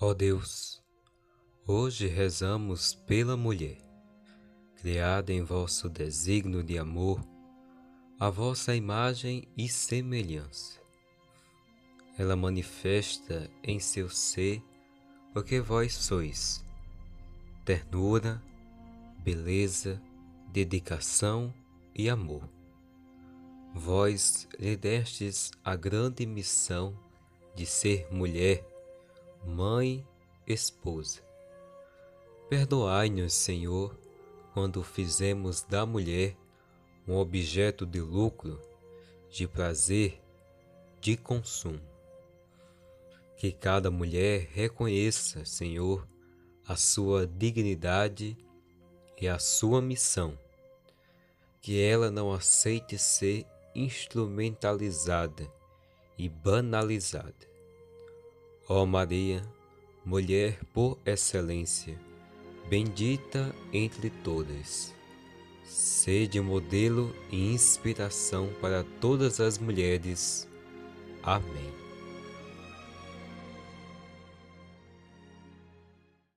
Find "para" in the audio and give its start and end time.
68.62-68.82